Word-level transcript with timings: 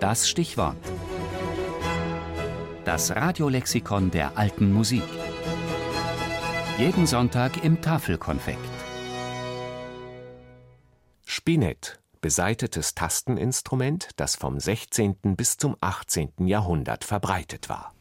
Das 0.00 0.28
Stichwort. 0.28 0.76
Das 2.84 3.16
Radiolexikon 3.16 4.10
der 4.10 4.36
alten 4.36 4.70
Musik. 4.70 5.02
Jeden 6.76 7.06
Sonntag 7.06 7.64
im 7.64 7.80
Tafelkonfekt. 7.80 8.58
Spinett, 11.24 11.98
besaitetes 12.20 12.94
Tasteninstrument, 12.94 14.10
das 14.16 14.36
vom 14.36 14.60
16. 14.60 15.34
bis 15.34 15.56
zum 15.56 15.76
18. 15.80 16.46
Jahrhundert 16.46 17.04
verbreitet 17.04 17.70
war. 17.70 17.95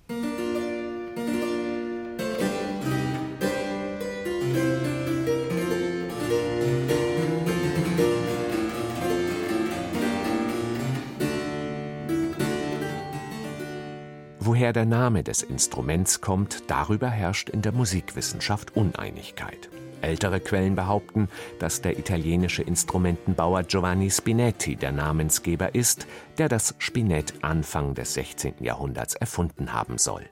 Woher 14.55 14.71
der 14.71 14.85
Name 14.85 15.21
des 15.21 15.43
Instruments 15.43 16.21
kommt, 16.21 16.71
darüber 16.71 17.09
herrscht 17.09 17.49
in 17.49 17.61
der 17.61 17.73
Musikwissenschaft 17.73 18.73
Uneinigkeit. 18.77 19.67
Ältere 19.99 20.39
Quellen 20.39 20.75
behaupten, 20.75 21.27
dass 21.59 21.81
der 21.81 21.99
italienische 21.99 22.63
Instrumentenbauer 22.63 23.63
Giovanni 23.63 24.09
Spinetti 24.09 24.77
der 24.77 24.93
Namensgeber 24.93 25.75
ist, 25.75 26.07
der 26.37 26.47
das 26.47 26.73
Spinett 26.79 27.33
Anfang 27.41 27.95
des 27.95 28.13
16. 28.13 28.53
Jahrhunderts 28.61 29.15
erfunden 29.15 29.73
haben 29.73 29.97
soll. 29.97 30.23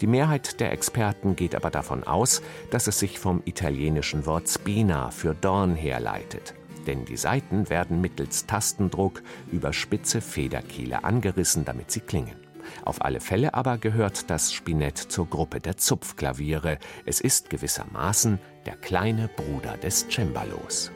Die 0.00 0.06
Mehrheit 0.06 0.60
der 0.60 0.72
Experten 0.72 1.36
geht 1.36 1.54
aber 1.54 1.68
davon 1.68 2.04
aus, 2.04 2.40
dass 2.70 2.86
es 2.86 2.98
sich 2.98 3.18
vom 3.18 3.42
italienischen 3.44 4.24
Wort 4.24 4.48
spina 4.48 5.10
für 5.10 5.34
Dorn 5.34 5.76
herleitet. 5.76 6.54
Denn 6.86 7.04
die 7.04 7.18
Saiten 7.18 7.68
werden 7.68 8.00
mittels 8.00 8.46
Tastendruck 8.46 9.22
über 9.52 9.74
spitze 9.74 10.22
Federkiele 10.22 11.04
angerissen, 11.04 11.66
damit 11.66 11.90
sie 11.90 12.00
klingen. 12.00 12.47
Auf 12.84 13.02
alle 13.02 13.20
Fälle 13.20 13.54
aber 13.54 13.78
gehört 13.78 14.30
das 14.30 14.52
Spinett 14.52 14.98
zur 14.98 15.28
Gruppe 15.28 15.60
der 15.60 15.76
Zupfklaviere. 15.76 16.78
Es 17.06 17.20
ist 17.20 17.50
gewissermaßen 17.50 18.38
der 18.66 18.76
kleine 18.76 19.28
Bruder 19.28 19.76
des 19.76 20.06
Cembalos. 20.10 20.90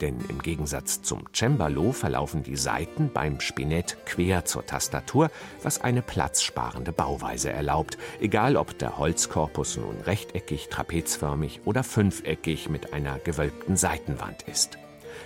Denn 0.00 0.18
im 0.28 0.40
Gegensatz 0.40 1.02
zum 1.02 1.24
Cembalo 1.32 1.92
verlaufen 1.92 2.42
die 2.42 2.56
Saiten 2.56 3.10
beim 3.12 3.40
Spinett 3.40 3.96
quer 4.06 4.44
zur 4.44 4.66
Tastatur, 4.66 5.30
was 5.62 5.80
eine 5.80 6.02
platzsparende 6.02 6.92
Bauweise 6.92 7.50
erlaubt, 7.50 7.98
egal 8.20 8.56
ob 8.56 8.78
der 8.78 8.98
Holzkorpus 8.98 9.76
nun 9.76 10.00
rechteckig, 10.06 10.68
trapezförmig 10.68 11.60
oder 11.64 11.84
fünfeckig 11.84 12.68
mit 12.68 12.92
einer 12.92 13.18
gewölbten 13.18 13.76
Seitenwand 13.76 14.42
ist. 14.42 14.78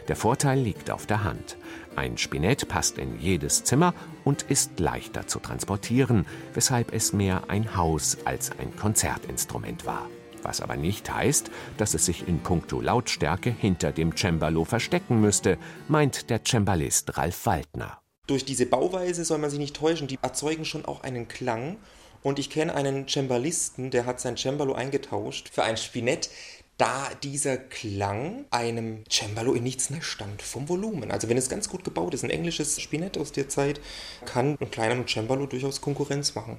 Der 0.08 0.16
Vorteil 0.16 0.58
liegt 0.58 0.90
auf 0.90 1.06
der 1.06 1.24
Hand. 1.24 1.56
Ein 1.96 2.18
Spinett 2.18 2.68
passt 2.68 2.98
in 2.98 3.18
jedes 3.18 3.64
Zimmer 3.64 3.94
und 4.24 4.42
ist 4.42 4.80
leichter 4.80 5.26
zu 5.26 5.38
transportieren, 5.38 6.26
weshalb 6.52 6.92
es 6.92 7.12
mehr 7.12 7.44
ein 7.48 7.76
Haus 7.76 8.18
als 8.24 8.50
ein 8.58 8.76
Konzertinstrument 8.76 9.86
war 9.86 10.08
was 10.44 10.60
aber 10.60 10.76
nicht 10.76 11.12
heißt, 11.12 11.50
dass 11.76 11.94
es 11.94 12.06
sich 12.06 12.28
in 12.28 12.40
puncto 12.40 12.80
Lautstärke 12.80 13.50
hinter 13.50 13.92
dem 13.92 14.16
Cembalo 14.16 14.64
verstecken 14.64 15.20
müsste, 15.20 15.58
meint 15.88 16.30
der 16.30 16.40
Cembalist 16.44 17.16
Ralf 17.16 17.46
Waldner. 17.46 17.98
Durch 18.26 18.44
diese 18.44 18.66
Bauweise 18.66 19.24
soll 19.24 19.38
man 19.38 19.50
sich 19.50 19.58
nicht 19.58 19.76
täuschen, 19.76 20.06
die 20.06 20.18
erzeugen 20.22 20.64
schon 20.64 20.84
auch 20.84 21.02
einen 21.02 21.28
Klang. 21.28 21.76
Und 22.22 22.38
ich 22.38 22.48
kenne 22.48 22.74
einen 22.74 23.06
Cembalisten, 23.06 23.90
der 23.90 24.06
hat 24.06 24.18
sein 24.18 24.38
Cembalo 24.38 24.72
eingetauscht 24.72 25.50
für 25.52 25.62
ein 25.62 25.76
Spinett, 25.76 26.30
da 26.78 27.08
dieser 27.22 27.56
Klang 27.56 28.46
einem 28.50 29.04
Cembalo 29.08 29.52
in 29.52 29.62
nichts 29.62 29.90
mehr 29.90 30.02
stand 30.02 30.42
vom 30.42 30.68
Volumen. 30.68 31.12
Also 31.12 31.28
wenn 31.28 31.36
es 31.36 31.48
ganz 31.48 31.68
gut 31.68 31.84
gebaut 31.84 32.14
ist, 32.14 32.24
ein 32.24 32.30
englisches 32.30 32.80
Spinett 32.80 33.16
aus 33.16 33.30
der 33.32 33.48
Zeit, 33.48 33.80
kann 34.24 34.56
ein 34.60 34.70
kleiner 34.70 35.06
Cembalo 35.06 35.46
durchaus 35.46 35.80
Konkurrenz 35.80 36.34
machen. 36.34 36.58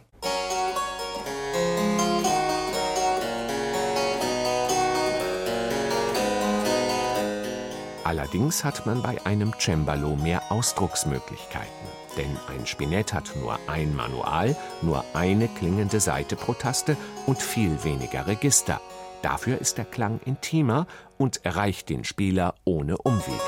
Allerdings 8.06 8.64
hat 8.64 8.86
man 8.86 9.02
bei 9.02 9.18
einem 9.26 9.52
Cembalo 9.60 10.16
mehr 10.16 10.52
Ausdrucksmöglichkeiten. 10.52 11.88
Denn 12.16 12.38
ein 12.48 12.68
Spinett 12.68 13.14
hat 13.14 13.36
nur 13.36 13.58
ein 13.66 13.96
Manual, 13.96 14.56
nur 14.84 15.04
eine 15.16 15.48
klingende 15.48 16.00
Saite 16.00 16.36
pro 16.36 16.54
Taste 16.54 16.98
und 17.26 17.42
viel 17.42 17.84
weniger 17.84 18.28
Register. 18.28 18.80
Dafür 19.24 19.60
ist 19.60 19.80
der 19.80 19.86
Klang 19.86 20.20
intimer 20.24 20.86
und 21.18 21.44
erreicht 21.48 21.90
den 21.90 22.04
Spieler 22.04 22.54
ohne 22.64 22.96
Umwege. 23.00 23.42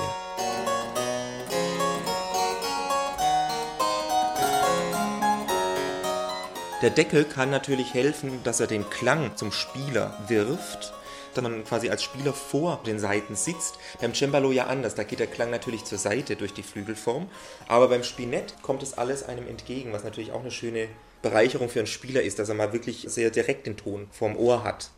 Der 6.82 6.90
Deckel 6.90 7.26
kann 7.26 7.52
natürlich 7.52 7.94
helfen, 7.94 8.40
dass 8.44 8.60
er 8.60 8.68
den 8.68 8.90
Klang 8.90 9.36
zum 9.36 9.52
Spieler 9.52 10.18
wirft 10.28 10.94
dass 11.38 11.44
man 11.44 11.64
quasi 11.64 11.90
als 11.90 12.04
Spieler 12.04 12.34
vor 12.34 12.82
den 12.86 13.00
Saiten 13.00 13.36
sitzt. 13.36 13.78
Beim 14.02 14.14
Cembalo 14.14 14.52
ja 14.52 14.66
anders, 14.66 14.96
da 14.96 15.04
geht 15.04 15.20
der 15.20 15.28
Klang 15.28 15.52
natürlich 15.52 15.86
zur 15.86 15.98
Seite 15.98 16.36
durch 16.36 16.54
die 16.54 16.64
Flügelform, 16.64 17.30
aber 17.68 17.88
beim 17.88 18.04
Spinett 18.04 18.56
kommt 18.62 18.84
es 18.84 18.98
alles 18.98 19.24
einem 19.24 19.48
entgegen, 19.48 19.94
was 19.94 20.04
natürlich 20.04 20.32
auch 20.32 20.42
eine 20.42 20.52
schöne 20.52 20.88
Bereicherung 21.22 21.70
für 21.70 21.80
einen 21.80 21.88
Spieler 21.88 22.22
ist, 22.22 22.40
dass 22.40 22.50
er 22.50 22.56
mal 22.56 22.74
wirklich 22.74 23.06
sehr 23.08 23.30
direkt 23.30 23.68
den 23.68 23.78
Ton 23.78 24.08
vorm 24.12 24.36
Ohr 24.36 24.64
hat. 24.64 24.90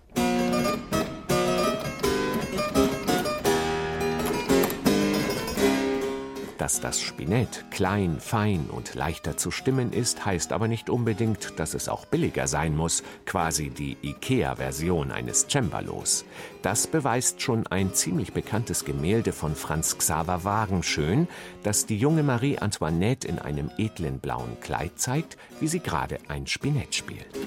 Dass 6.59 6.81
das 6.81 7.00
Spinett 7.00 7.64
klein, 7.72 8.20
fein 8.20 8.70
und 8.70 8.94
leichter 8.94 9.38
zu 9.38 9.50
stimmen 9.50 9.94
ist, 9.94 10.25
heißt 10.25 10.52
aber 10.52 10.68
nicht 10.68 10.90
unbedingt, 10.90 11.58
dass 11.58 11.74
es 11.74 11.88
auch 11.88 12.06
billiger 12.06 12.47
sein 12.47 12.75
muss, 12.75 13.02
quasi 13.25 13.70
die 13.70 13.96
IKEA-Version 14.03 15.09
eines 15.12 15.48
Cembalos. 15.50 16.25
Das 16.62 16.86
beweist 16.86 17.42
schon 17.42 17.66
ein 17.68 17.94
ziemlich 17.94 18.34
bekanntes 18.34 18.84
Gemälde 18.84 19.31
von 19.31 19.56
Franz 19.56 19.98
Xaver 19.98 20.44
Wagenschön, 20.44 21.30
das 21.64 21.86
die 21.86 21.98
junge 21.98 22.24
Marie 22.24 22.58
Antoinette 22.58 23.25
in 23.25 23.40
einem 23.40 23.72
edlen 23.78 24.19
blauen 24.19 24.59
Kleid 24.59 24.92
zeigt, 25.00 25.38
wie 25.62 25.69
sie 25.69 25.80
gerade 25.80 26.18
ein 26.28 26.46
Spinett 26.46 26.94
spielt. 26.94 27.40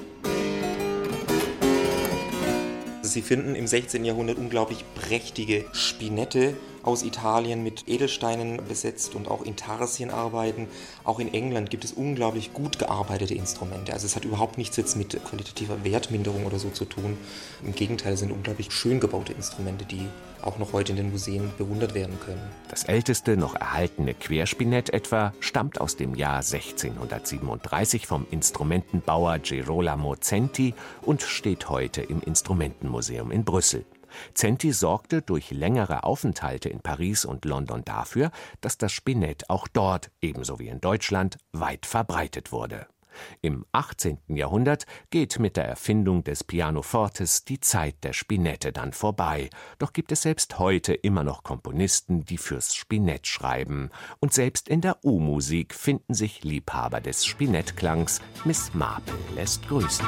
Sie 3.03 3.21
finden 3.21 3.57
im 3.57 3.67
16. 3.67 4.07
Jahrhundert 4.07 4.39
unglaublich 4.39 4.87
prächtige 4.95 5.67
Spinette 5.73 6.57
aus 6.83 7.03
Italien 7.03 7.63
mit 7.63 7.89
Edelsteinen 7.89 8.61
besetzt 8.67 9.15
und 9.15 9.31
auch 9.31 9.43
Intarsien 9.43 10.11
arbeiten. 10.11 10.69
Auch 11.05 11.19
in 11.19 11.33
England 11.33 11.71
gibt 11.71 11.85
es 11.85 11.93
unglaublich 11.93 12.53
gut 12.53 12.79
gearbeitete 12.79 13.35
Instrumente. 13.35 13.93
Also 13.93 14.07
es 14.07 14.17
hat 14.17 14.25
überhaupt 14.25 14.59
nichts 14.59 14.77
jetzt 14.77 14.97
mit 14.97 15.19
qualitativer 15.25 15.85
Wertminderung 15.85 16.47
oder 16.47 16.59
so 16.59 16.71
zu 16.71 16.85
tun. 16.85 17.17
Im 17.65 17.75
Gegenteil, 17.75 18.15
es 18.15 18.21
sind 18.21 18.33
unglaublich 18.33 18.73
schön 18.73 19.01
gebaute 19.01 19.33
Instrumente, 19.33 19.85
die 19.85 20.07
auch 20.43 20.59
noch 20.59 20.73
heute 20.73 20.93
in 20.93 20.97
den 20.97 21.13
Museen 21.13 21.53
bewundert 21.57 21.95
werden 21.95 22.19
können. 22.21 22.43
Das 22.69 22.85
älteste 22.85 23.37
noch 23.37 23.55
erhaltene 23.55 24.15
Querspinett 24.15 24.91
etwa 24.91 25.33
stammt 25.41 25.81
aus 25.81 25.97
dem 25.97 26.15
Jahr 26.15 26.39
1637 26.39 28.07
vom 28.07 28.27
Instrumentenbauer 28.31 29.39
Girolamo 29.39 30.17
Centi 30.17 30.75
und 31.03 31.23
steht 31.23 31.69
heute 31.69 32.03
im 32.03 32.21
Instrumentenmuseum 32.21 33.31
in 33.31 33.45
Brüssel. 33.45 33.85
Centi 34.35 34.73
sorgte 34.73 35.23
durch 35.23 35.51
längere 35.51 36.05
Aufenthalte 36.05 36.69
in 36.69 36.81
Paris 36.81 37.25
und 37.25 37.45
London 37.45 37.85
dafür, 37.85 38.31
dass 38.61 38.79
das 38.79 38.93
Spinett 38.93 39.49
auch 39.51 39.69
dort, 39.69 40.11
ebenso 40.21 40.59
wie 40.59 40.69
in 40.69 40.81
Deutschland, 40.81 41.39
weit 41.53 41.87
verbreitet 41.87 42.53
wurde. 42.53 42.87
Im 43.41 43.65
18. 43.73 44.19
Jahrhundert 44.29 44.87
geht 45.11 45.39
mit 45.39 45.57
der 45.57 45.67
Erfindung 45.67 46.25
des 46.25 46.45
Pianofortes 46.45 47.45
die 47.45 47.61
Zeit 47.61 47.97
der 48.03 48.13
Spinette 48.13 48.73
dann 48.73 48.93
vorbei. 48.93 49.51
Doch 49.79 49.93
gibt 49.93 50.13
es 50.13 50.23
selbst 50.23 50.59
heute 50.59 50.95
immer 50.95 51.25
noch 51.25 51.43
Komponisten, 51.43 52.25
die 52.25 52.39
fürs 52.39 52.75
Spinett 52.75 53.27
schreiben. 53.27 53.91
Und 54.21 54.33
selbst 54.33 54.69
in 54.69 54.81
der 54.81 55.05
U-Musik 55.05 55.75
finden 55.75 56.15
sich 56.15 56.45
Liebhaber 56.45 57.01
des 57.01 57.27
Spinettklangs. 57.27 58.21
Miss 58.45 58.73
Marple 58.75 59.19
lässt 59.35 59.69
grüßen. 59.69 60.07